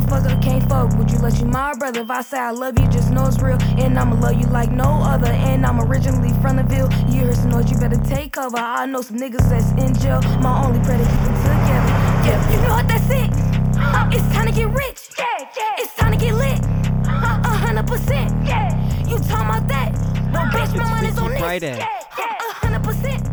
[0.00, 0.96] motherfucker can't fuck.
[0.96, 2.00] Would you let you my brother?
[2.00, 3.58] If I say I love you, just know it's real.
[3.78, 5.30] And I'ma love you like no other.
[5.30, 6.90] And I'm originally from the Ville.
[7.08, 8.56] You heard some noise, you better take cover.
[8.58, 10.20] I know some niggas that's in jail.
[10.40, 11.92] My only prayer to keep them together.
[12.26, 13.30] Yeah, you know what that's it.
[13.76, 15.08] Uh, it's time to get rich.
[15.18, 15.24] Yeah,
[15.56, 15.74] yeah.
[15.78, 16.60] It's time to get lit.
[17.06, 18.30] Uh, A hundred percent.
[18.46, 18.68] Yeah.
[19.06, 19.92] You talking about that?
[20.32, 21.40] No, bitch, my money's on this.
[21.40, 21.76] Friday.
[21.76, 21.88] Yeah,
[22.18, 22.24] yeah.
[22.38, 23.28] A hundred percent.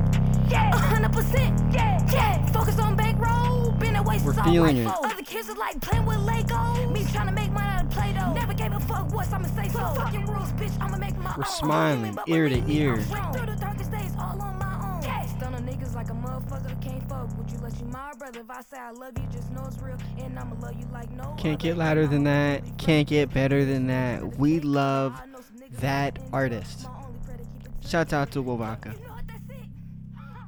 [0.49, 0.71] Yeah.
[0.71, 1.73] A hundred percent.
[1.73, 2.45] Yeah, yeah.
[2.47, 3.71] Focus on bankroll.
[3.73, 4.87] Been away We're feeling it.
[5.37, 6.89] Kids are like playing with Lego.
[6.89, 8.33] Me trying to make mine out of Play-Doh.
[8.33, 9.79] Never gave a fuck what I'ma say so.
[9.79, 10.81] Fucking rules, bitch.
[10.81, 11.51] I'ma make my We're own.
[11.51, 12.97] smiling ear to ear.
[13.01, 15.03] Through the darkest days all on my own.
[15.03, 15.25] Yeah.
[15.25, 17.37] Stun niggas like a motherfucker can't fuck.
[17.37, 18.39] Would you let you my brother?
[18.39, 19.97] If I say I love you, just know it's real.
[20.17, 22.63] And I'ma love you like no Can't get louder than that.
[22.79, 24.37] Can't get better than that.
[24.37, 26.81] We love I know some niggas that artist.
[26.81, 26.91] jail.
[26.91, 27.43] My only prayer to
[27.89, 28.93] keep out to Wabaka.
[28.93, 29.67] You know what that's it.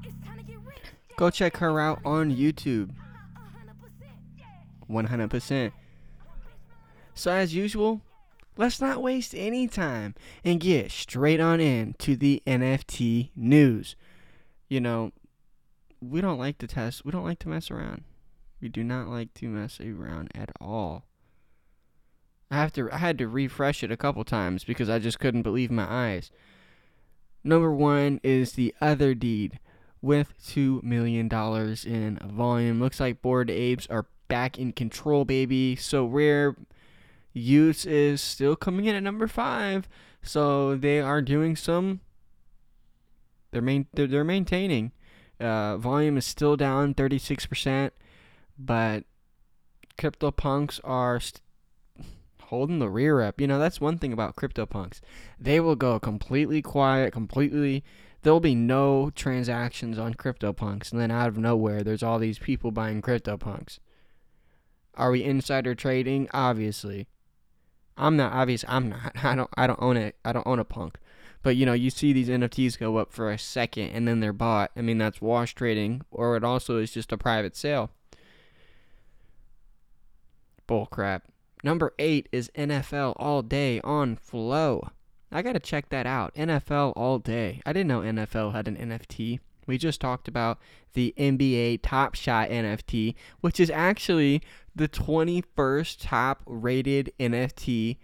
[0.05, 0.77] It's time to get rich.
[1.15, 2.89] Go check her out on YouTube.
[4.89, 5.73] A hundred percent.
[5.73, 5.79] 100%.
[7.13, 8.01] So, as usual,
[8.57, 13.95] let's not waste any time and get straight on in to the NFT news.
[14.69, 15.11] You know,
[16.01, 18.03] we don't like to test, we don't like to mess around.
[18.61, 21.05] We do not like to mess around at all.
[22.51, 25.43] I have to I had to refresh it a couple times because I just couldn't
[25.43, 26.31] believe my eyes.
[27.43, 29.59] Number 1 is the Otherdeed
[30.01, 32.79] with $2 million in volume.
[32.79, 35.75] Looks like Bored Apes are back in control, baby.
[35.75, 36.55] So Rare
[37.33, 39.89] Use is still coming in at number five.
[40.21, 41.99] So they are doing some.
[43.51, 43.87] They're main.
[43.93, 44.93] They're, they're maintaining.
[45.39, 47.91] Uh, volume is still down 36%,
[48.57, 49.05] but
[49.97, 51.41] CryptoPunks are st-
[52.43, 53.39] holding the rear up.
[53.39, 54.99] You know, that's one thing about CryptoPunks.
[55.39, 57.85] They will go completely quiet, completely
[58.21, 62.71] there'll be no transactions on CryptoPunks, and then out of nowhere, there's all these people
[62.71, 63.79] buying CryptoPunks.
[64.99, 66.27] Are we insider trading?
[66.33, 67.07] Obviously,
[67.97, 68.33] I'm not.
[68.33, 69.13] Obvious, I'm not.
[69.23, 69.49] I don't.
[69.57, 70.15] I don't own it.
[70.23, 70.97] I don't own a punk.
[71.41, 74.33] But you know, you see these NFTs go up for a second, and then they're
[74.33, 74.71] bought.
[74.75, 77.91] I mean, that's wash trading, or it also is just a private sale.
[80.67, 81.23] Bull crap.
[81.63, 84.89] Number eight is NFL All Day on Flow.
[85.31, 86.33] I gotta check that out.
[86.35, 87.61] NFL all day.
[87.65, 89.39] I didn't know NFL had an NFT.
[89.67, 90.59] We just talked about
[90.93, 94.41] the NBA Top Shot NFT, which is actually
[94.79, 97.97] the 21st top rated NFT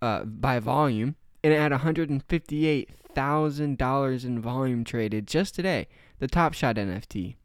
[0.00, 5.86] uh, by volume, and it had $158,000 in volume traded just today.
[6.18, 7.36] The Top Shot NFT.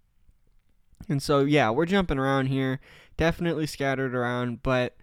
[1.09, 2.80] And so, yeah, we're jumping around here,
[3.18, 4.96] definitely scattered around, but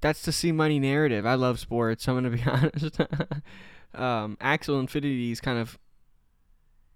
[0.00, 1.26] that's the C Money narrative.
[1.26, 2.08] I love sports.
[2.08, 2.98] I'm gonna be honest.
[3.94, 5.78] um, Axie Infinity is kind of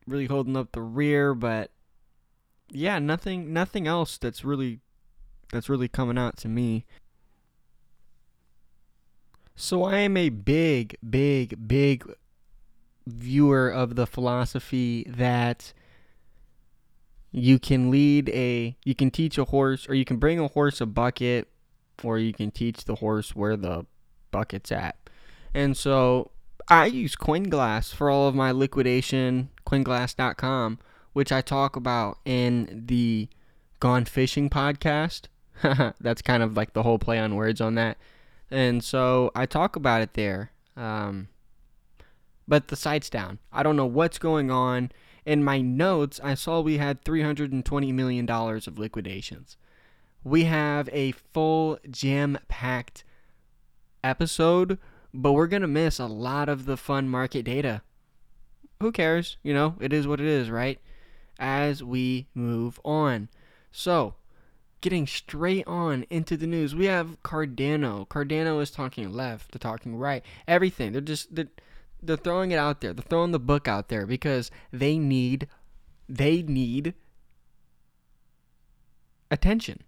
[0.07, 1.71] really holding up the rear, but
[2.71, 4.81] yeah, nothing, nothing else that's really,
[5.53, 6.85] that's really coming out to me.
[9.57, 12.05] So I am a big, big, big
[13.07, 15.73] viewer of the philosophy that
[17.33, 20.81] you can lead a, you can teach a horse, or you can bring a horse
[20.81, 21.49] a bucket
[22.05, 23.85] or you can teach the horse where the
[24.31, 24.97] bucket's at.
[25.55, 26.31] And so
[26.69, 30.79] I use CoinGlass for all of my liquidation, coinglass.com,
[31.13, 33.29] which I talk about in the
[33.81, 35.27] Gone Fishing podcast.
[36.01, 37.99] That's kind of like the whole play on words on that.
[38.51, 40.53] And so I talk about it there.
[40.77, 41.29] Um,
[42.47, 43.39] but the site's down.
[43.53, 44.91] I don't know what's going on.
[45.27, 49.59] In my notes, I saw we had $320 million of liquidations
[50.25, 53.05] we have a full jam packed
[54.03, 54.79] episode,
[55.13, 57.83] but we're going to miss a lot of the fun market data.
[58.81, 59.39] Who cares?
[59.43, 60.79] You know, it is what it is, right?
[61.39, 63.29] As we move on.
[63.71, 64.15] So,
[64.81, 68.07] getting straight on into the news, we have Cardano.
[68.09, 70.93] Cardano is talking left, they're talking right, everything.
[70.93, 71.49] They're just they're,
[72.03, 72.93] they're throwing it out there.
[72.93, 75.49] They're throwing the book out there because they need
[76.09, 76.95] they need
[79.31, 79.83] attention.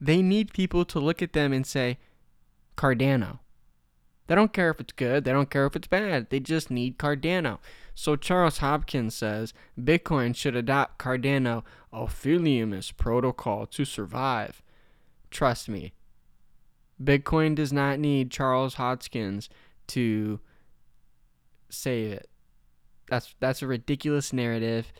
[0.00, 1.98] They need people to look at them and say,
[2.76, 3.40] Cardano.
[4.26, 6.28] They don't care if it's good, they don't care if it's bad.
[6.30, 7.58] They just need Cardano.
[7.98, 14.62] So Charles Hopkins says Bitcoin should adopt Cardano Ophiulium's protocol to survive.
[15.32, 15.94] Trust me.
[17.02, 19.48] Bitcoin does not need Charles Hopkins
[19.88, 20.38] to
[21.70, 22.30] save it.
[23.08, 24.92] That's that's a ridiculous narrative.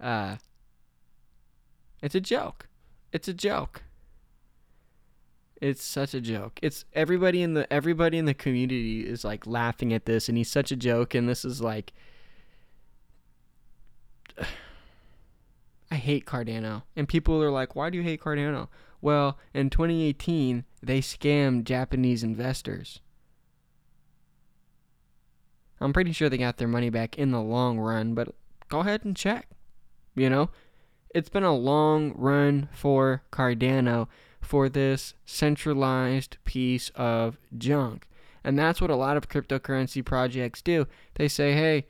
[0.00, 0.36] Uh,
[2.02, 2.68] it's a joke.
[3.12, 3.82] It's a joke.
[5.60, 6.60] It's such a joke.
[6.62, 10.52] It's everybody in the everybody in the community is like laughing at this and he's
[10.52, 11.92] such a joke and this is like
[15.90, 16.82] I hate Cardano.
[16.96, 18.68] And people are like, "Why do you hate Cardano?"
[19.00, 23.00] Well, in 2018, they scammed Japanese investors.
[25.80, 28.34] I'm pretty sure they got their money back in the long run, but
[28.68, 29.48] go ahead and check.
[30.14, 30.50] You know,
[31.14, 34.08] it's been a long run for Cardano
[34.40, 38.08] for this centralized piece of junk.
[38.42, 40.86] And that's what a lot of cryptocurrency projects do.
[41.14, 41.86] They say, "Hey,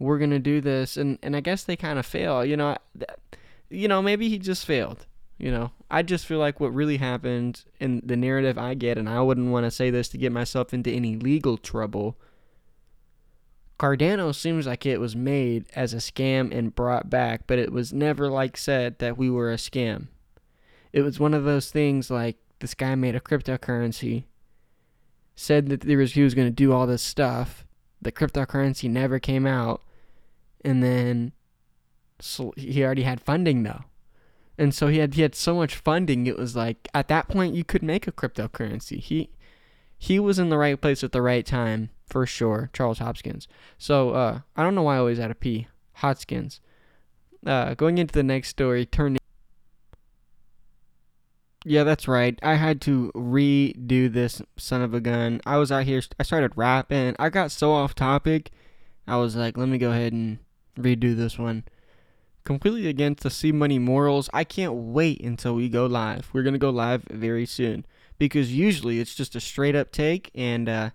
[0.00, 2.44] we're to do this." And and I guess they kind of fail.
[2.44, 2.76] You know,
[3.68, 5.06] you know, maybe he just failed.
[5.38, 9.08] You know, I just feel like what really happened in the narrative I get and
[9.08, 12.18] I wouldn't want to say this to get myself into any legal trouble.
[13.78, 17.94] Cardano seems like it was made as a scam and brought back, but it was
[17.94, 20.08] never like said that we were a scam.
[20.92, 24.24] It was one of those things like this guy made a cryptocurrency,
[25.34, 27.64] said that there was he was going to do all this stuff.
[28.02, 29.80] The cryptocurrency never came out,
[30.64, 31.32] and then
[32.20, 33.84] so he already had funding though,
[34.58, 36.26] and so he had he had so much funding.
[36.26, 38.98] It was like at that point you could make a cryptocurrency.
[38.98, 39.30] He
[39.98, 42.70] he was in the right place at the right time for sure.
[42.72, 43.46] Charles Hopkins.
[43.78, 45.68] So uh, I don't know why I always had a P.
[45.98, 46.60] Hotskins.
[47.46, 49.18] Uh, going into the next story, turn.
[51.64, 52.38] Yeah, that's right.
[52.42, 55.42] I had to redo this son of a gun.
[55.44, 56.02] I was out here.
[56.18, 57.14] I started rapping.
[57.18, 58.50] I got so off topic.
[59.06, 60.38] I was like, let me go ahead and
[60.78, 61.64] redo this one.
[62.44, 64.30] Completely against the C Money morals.
[64.32, 66.30] I can't wait until we go live.
[66.32, 67.84] We're gonna go live very soon
[68.18, 70.90] because usually it's just a straight up take, and uh,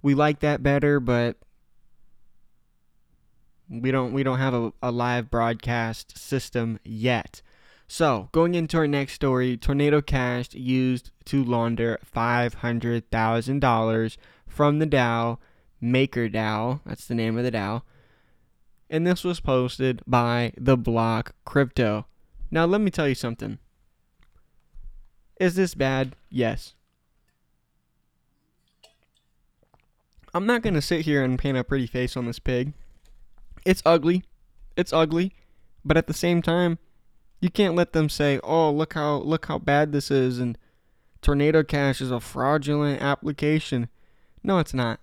[0.00, 0.98] we like that better.
[0.98, 1.36] But
[3.68, 7.42] we don't we don't have a, a live broadcast system yet.
[7.92, 14.16] So, going into our next story, Tornado Cash used to launder $500,000
[14.46, 15.36] from the DAO,
[15.82, 17.82] MakerDAO, that's the name of the DAO.
[18.92, 22.04] And this was posted by the block crypto.
[22.50, 23.58] Now, let me tell you something.
[25.40, 26.14] Is this bad?
[26.28, 26.74] Yes.
[30.34, 32.74] I'm not going to sit here and paint a pretty face on this pig.
[33.64, 34.24] It's ugly.
[34.76, 35.32] It's ugly.
[35.86, 36.78] But at the same time,
[37.40, 40.56] you can't let them say, "Oh, look how look how bad this is," and
[41.22, 43.88] Tornado Cash is a fraudulent application.
[44.42, 45.00] No, it's not.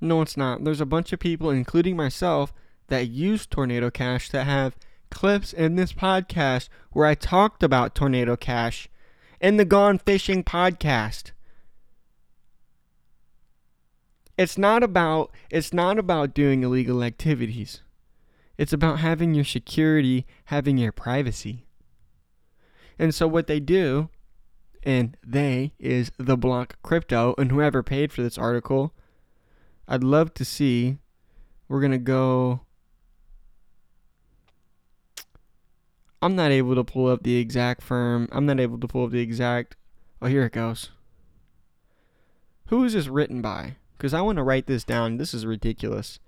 [0.00, 0.64] No, it's not.
[0.64, 2.52] There's a bunch of people, including myself,
[2.88, 4.76] that use Tornado Cash that have
[5.10, 8.88] clips in this podcast where I talked about Tornado Cash
[9.40, 11.32] in the Gone Fishing podcast.
[14.38, 17.80] It's not about it's not about doing illegal activities.
[18.58, 21.66] It's about having your security, having your privacy.
[22.98, 24.08] And so what they do,
[24.82, 28.94] and they is the block crypto, and whoever paid for this article,
[29.88, 30.98] I'd love to see.
[31.68, 32.60] We're gonna go.
[36.22, 38.28] I'm not able to pull up the exact firm.
[38.32, 39.76] I'm not able to pull up the exact.
[40.20, 40.90] Oh, here it goes.
[42.68, 43.76] Who is this written by?
[43.96, 45.18] Because I want to write this down.
[45.18, 46.18] This is ridiculous.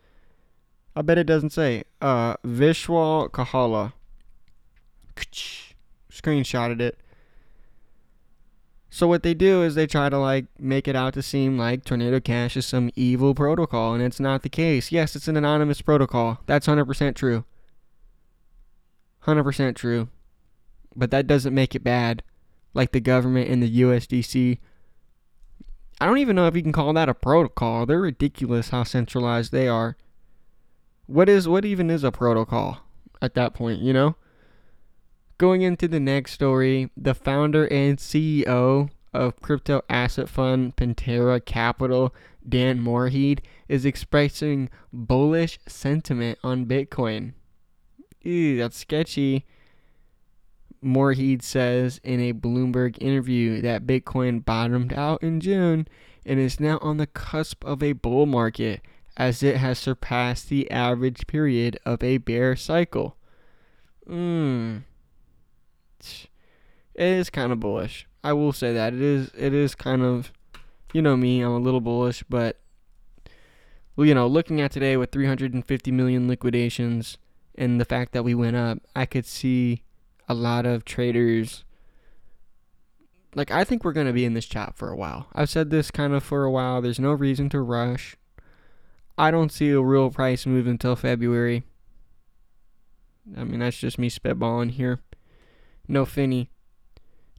[0.95, 1.85] I bet it doesn't say.
[2.01, 3.93] Uh, Vishwal Kahala.
[6.11, 6.99] Screenshotted it.
[8.91, 11.85] So what they do is they try to like make it out to seem like
[11.85, 14.91] Tornado Cash is some evil protocol, and it's not the case.
[14.91, 16.41] Yes, it's an anonymous protocol.
[16.47, 17.45] That's 100% true.
[19.25, 20.09] 100% true.
[20.97, 22.23] But that doesn't make it bad.
[22.73, 24.59] Like the government and the USDC.
[26.01, 27.85] I don't even know if you can call that a protocol.
[27.85, 29.97] They're ridiculous how centralized they are
[31.09, 32.83] what is what even is a protocol
[33.21, 34.15] at that point, you know?
[35.39, 42.13] Going into the next story, the founder and CEO of crypto asset fund Pantera Capital,
[42.47, 47.35] Dan Morehead, is expressing bullish sentiment on Bitcoin.
[48.23, 49.47] Ew, that's sketchy.
[50.83, 55.87] Morehead says in a Bloomberg interview that Bitcoin bottomed out in June
[56.27, 58.81] and is now on the cusp of a bull market
[59.17, 63.17] as it has surpassed the average period of a bear cycle.
[64.05, 64.79] Hmm.
[66.99, 68.09] It is kind of bullish.
[68.25, 69.31] I will say that it is.
[69.39, 70.33] It is kind of,
[70.93, 71.41] you know me.
[71.41, 72.59] I'm a little bullish, but
[73.97, 77.17] you know, looking at today with 350 million liquidations
[77.55, 79.85] and the fact that we went up, I could see
[80.29, 81.63] a lot of traders.
[83.33, 85.29] Like I think we're gonna be in this chat for a while.
[85.33, 86.83] I've said this kind of for a while.
[86.83, 88.17] There's no reason to rush.
[89.17, 91.63] I don't see a real price move until February.
[93.37, 94.99] I mean, that's just me spitballing here.
[95.87, 96.51] No Finny.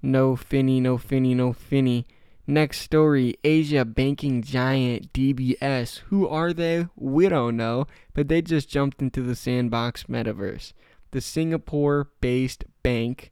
[0.02, 2.06] No Finny, no Finny, no Finny.
[2.48, 6.00] Next story Asia banking giant DBS.
[6.08, 6.88] Who are they?
[6.96, 10.74] We don't know, but they just jumped into the sandbox metaverse.
[11.12, 13.32] The Singapore based bank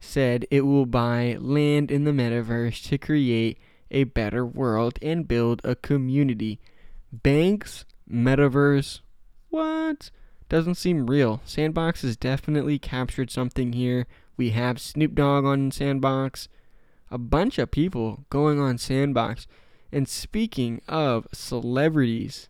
[0.00, 3.58] said it will buy land in the metaverse to create
[3.90, 6.58] a better world and build a community.
[7.12, 9.00] Banks, metaverse,
[9.50, 10.10] what?
[10.48, 11.40] Doesn't seem real.
[11.44, 14.06] Sandbox has definitely captured something here.
[14.36, 16.48] We have Snoop Dogg on Sandbox,
[17.10, 19.46] a bunch of people going on Sandbox.
[19.92, 22.48] And speaking of celebrities,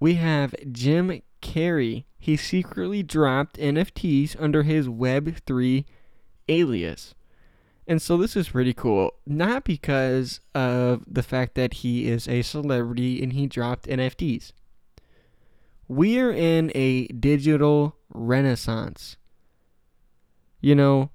[0.00, 2.04] we have Jim Carrey.
[2.18, 5.84] He secretly dropped NFTs under his Web3
[6.48, 7.14] alias.
[7.86, 9.12] And so this is pretty cool.
[9.26, 14.52] Not because of the fact that he is a celebrity and he dropped NFTs.
[15.86, 19.18] We're in a digital renaissance.
[20.66, 21.10] You know,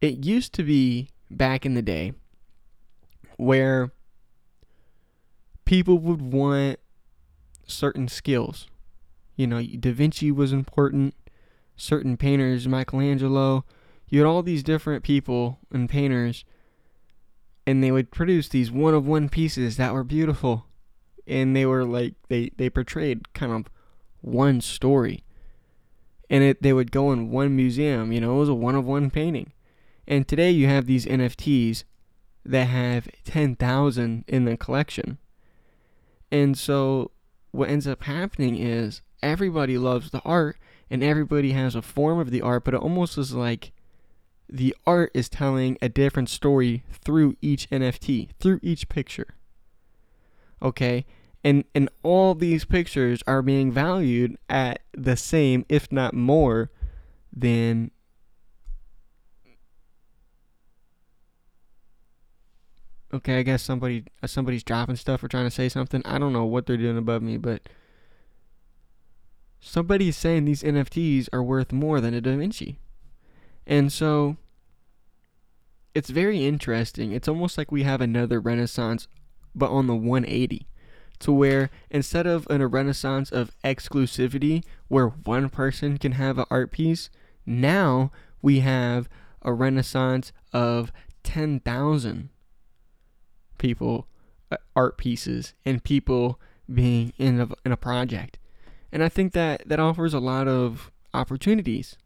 [0.00, 2.12] it used to be back in the day
[3.38, 3.90] where
[5.64, 6.78] people would want
[7.66, 8.68] certain skills.
[9.34, 11.16] You know, Da Vinci was important,
[11.76, 13.64] certain painters, Michelangelo,
[14.08, 16.44] you had all these different people and painters,
[17.66, 20.66] and they would produce these one of one pieces that were beautiful.
[21.26, 23.66] And they were like, they, they portrayed kind of
[24.20, 25.24] one story.
[26.28, 28.84] And it, they would go in one museum, you know, it was a one of
[28.84, 29.52] one painting.
[30.08, 31.84] And today you have these NFTs
[32.44, 35.18] that have 10,000 in the collection.
[36.30, 37.10] And so
[37.50, 40.58] what ends up happening is everybody loves the art
[40.90, 43.72] and everybody has a form of the art, but it almost is like
[44.48, 49.34] the art is telling a different story through each NFT, through each picture.
[50.62, 51.04] Okay?
[51.46, 56.72] And and all these pictures are being valued at the same, if not more,
[57.32, 57.92] than
[63.14, 66.02] Okay, I guess somebody uh, somebody's dropping stuff or trying to say something.
[66.04, 67.68] I don't know what they're doing above me, but
[69.60, 72.80] somebody's saying these NFTs are worth more than a Da Vinci.
[73.68, 74.36] And so
[75.94, 77.12] it's very interesting.
[77.12, 79.06] It's almost like we have another renaissance,
[79.54, 80.66] but on the 180.
[81.20, 86.44] To where instead of in a renaissance of exclusivity, where one person can have an
[86.50, 87.10] art piece,
[87.44, 89.08] now we have
[89.42, 90.92] a renaissance of
[91.22, 92.28] 10,000
[93.58, 94.06] people,
[94.50, 96.40] uh, art pieces, and people
[96.72, 98.38] being in a, in a project.
[98.92, 101.96] And I think that that offers a lot of opportunities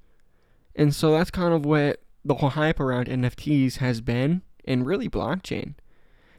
[0.75, 5.09] and so that's kind of what the whole hype around NFTs has been, and really
[5.09, 5.75] blockchain,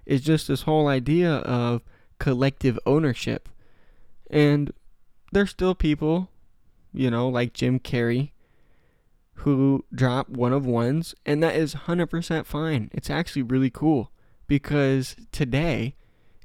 [0.06, 1.82] is just this whole idea of
[2.22, 3.50] collective ownership.
[4.30, 4.72] And
[5.32, 6.30] there's still people,
[6.94, 8.30] you know, like Jim Carrey,
[9.38, 12.92] who drop one of ones, and that is 100% fine.
[12.94, 14.12] It's actually really cool
[14.46, 15.96] because today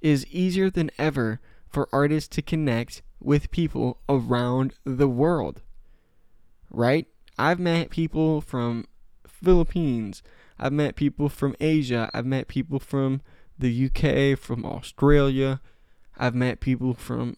[0.01, 5.61] is easier than ever for artists to connect with people around the world.
[6.71, 7.07] Right?
[7.39, 8.87] I've met people from
[9.27, 10.23] Philippines.
[10.59, 12.09] I've met people from Asia.
[12.15, 13.21] I've met people from
[13.59, 15.61] the UK, from Australia.
[16.19, 17.37] I've met people from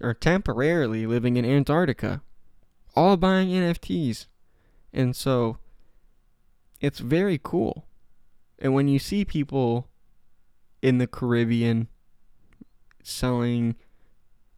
[0.00, 2.22] or temporarily living in Antarctica,
[2.94, 4.26] all buying NFTs.
[4.92, 5.58] And so
[6.80, 7.86] it's very cool.
[8.58, 9.88] And when you see people
[10.82, 11.88] in the Caribbean
[13.02, 13.76] selling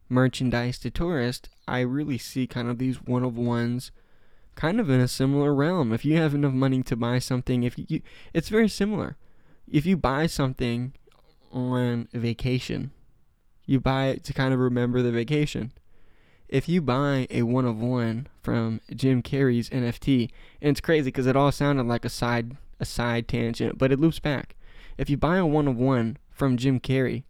[0.09, 3.91] merchandise to tourists, I really see kind of these one of ones
[4.55, 5.93] kind of in a similar realm.
[5.93, 8.01] If you have enough money to buy something, if you
[8.33, 9.15] it's very similar.
[9.71, 10.93] If you buy something
[11.51, 12.91] on vacation,
[13.65, 15.71] you buy it to kind of remember the vacation.
[16.47, 21.27] If you buy a one of one from Jim Carrey's NFT, and it's crazy because
[21.27, 24.55] it all sounded like a side a side tangent, but it loops back.
[24.97, 27.23] If you buy a one of one from Jim Carrey,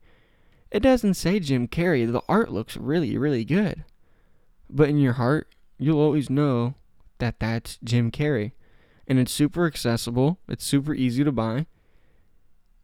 [0.71, 2.09] it doesn't say Jim Carrey.
[2.09, 3.83] The art looks really, really good.
[4.69, 6.75] But in your heart, you'll always know
[7.17, 8.53] that that's Jim Carrey.
[9.07, 11.65] And it's super accessible, it's super easy to buy,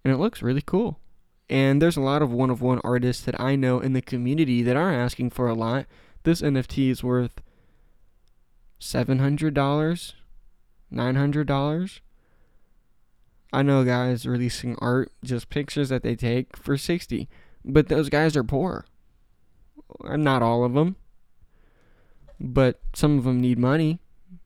[0.05, 1.01] and it looks really cool.
[1.49, 4.61] And there's a lot of one of one artists that I know in the community
[4.63, 5.85] that are asking for a lot.
[6.23, 7.41] This NFT is worth
[8.79, 10.13] $700,
[10.93, 11.99] $900.
[13.51, 17.27] I know guys releasing art, just pictures that they take for 60
[17.65, 18.85] but those guys are poor.
[20.03, 20.95] Not all of them.
[22.39, 23.99] But some of them need money.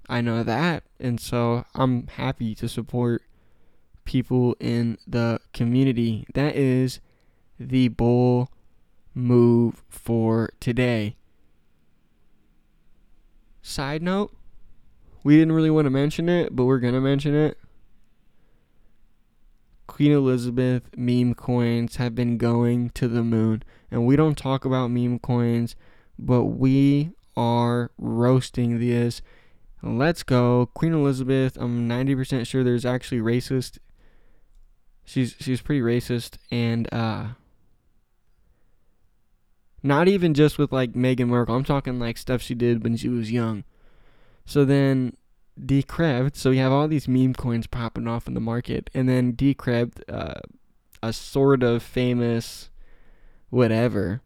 [0.07, 0.83] I know that.
[0.99, 3.23] And so I'm happy to support
[4.09, 6.25] people in the community.
[6.33, 6.99] That is
[7.59, 8.49] the bull
[9.13, 11.15] move for today.
[13.61, 14.35] Side note,
[15.23, 17.59] we didn't really want to mention it, but we're going to mention it.
[19.85, 23.61] Queen Elizabeth meme coins have been going to the moon.
[23.91, 25.75] And we don't talk about meme coins,
[26.17, 29.21] but we are roasting this
[29.81, 30.69] Let's go.
[30.73, 33.77] Queen Elizabeth, I'm 90% sure there's actually racist.
[35.09, 37.29] She's she's pretty racist and uh
[39.81, 41.55] not even just with like Meghan Markle.
[41.55, 43.63] I'm talking like stuff she did when she was young.
[44.45, 45.17] So then
[45.59, 49.33] Decrypt, so you have all these meme coins popping off in the market and then
[49.33, 50.41] Decrypt uh
[51.01, 52.69] a sort of famous
[53.49, 54.21] whatever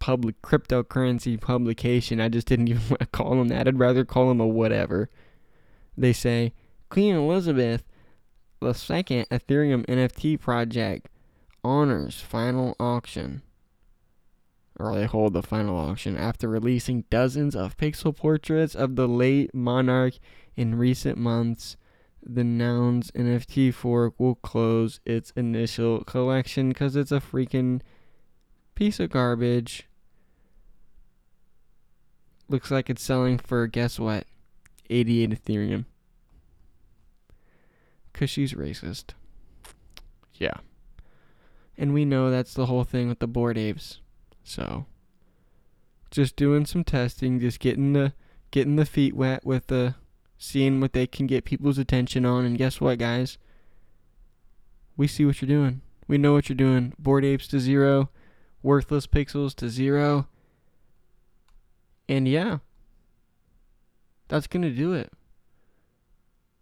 [0.00, 2.20] public cryptocurrency publication.
[2.20, 3.68] I just didn't even want to call them that.
[3.68, 5.10] I'd rather call them a whatever.
[5.96, 6.54] They say
[6.88, 7.84] Queen Elizabeth
[8.60, 11.08] the second Ethereum NFT project
[11.62, 13.42] honors final auction.
[14.78, 19.54] Or they hold the final auction after releasing dozens of pixel portraits of the late
[19.54, 20.14] monarch
[20.54, 21.76] in recent months.
[22.22, 27.80] The Nouns NFT fork will close its initial collection because it's a freaking
[28.74, 29.86] piece of garbage.
[32.48, 34.24] Looks like it's selling for, guess what?
[34.90, 35.84] 88 Ethereum.
[38.16, 39.10] Because she's racist.
[40.32, 40.54] Yeah.
[41.76, 44.00] And we know that's the whole thing with the Bored Apes.
[44.42, 44.86] So,
[46.10, 48.14] just doing some testing, just getting the
[48.50, 49.96] getting the feet wet with the
[50.38, 52.46] seeing what they can get people's attention on.
[52.46, 53.36] And guess what, guys?
[54.96, 55.82] We see what you're doing.
[56.08, 56.94] We know what you're doing.
[56.98, 58.08] Bored Apes to zero
[58.62, 60.26] worthless pixels to zero.
[62.08, 62.60] And yeah,
[64.28, 65.12] that's going to do it.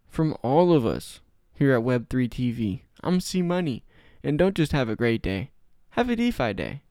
[0.09, 1.21] From all of us
[1.55, 3.83] here at Web3 TV, I'm C Money.
[4.23, 5.51] And don't just have a great day,
[5.91, 6.81] have a DeFi day.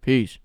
[0.00, 0.38] Peace.